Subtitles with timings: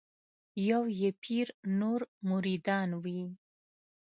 [0.69, 1.47] یو یې پیر
[1.79, 1.99] نور
[2.29, 3.21] مریدان وي